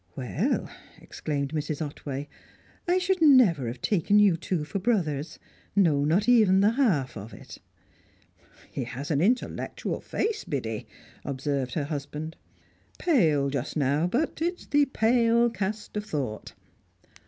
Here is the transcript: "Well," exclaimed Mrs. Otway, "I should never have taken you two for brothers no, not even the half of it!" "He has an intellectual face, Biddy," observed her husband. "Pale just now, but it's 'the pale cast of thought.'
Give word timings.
"Well," 0.15 0.67
exclaimed 0.99 1.53
Mrs. 1.53 1.79
Otway, 1.79 2.27
"I 2.87 2.97
should 2.97 3.21
never 3.21 3.67
have 3.67 3.83
taken 3.83 4.17
you 4.17 4.35
two 4.35 4.63
for 4.63 4.79
brothers 4.79 5.37
no, 5.75 6.03
not 6.05 6.27
even 6.27 6.59
the 6.59 6.71
half 6.71 7.15
of 7.15 7.35
it!" 7.35 7.59
"He 8.71 8.85
has 8.85 9.11
an 9.11 9.21
intellectual 9.21 9.99
face, 10.01 10.43
Biddy," 10.43 10.87
observed 11.23 11.75
her 11.75 11.83
husband. 11.85 12.35
"Pale 12.97 13.51
just 13.51 13.77
now, 13.77 14.07
but 14.07 14.41
it's 14.41 14.65
'the 14.65 14.87
pale 14.87 15.51
cast 15.51 15.95
of 15.95 16.03
thought.' 16.03 16.55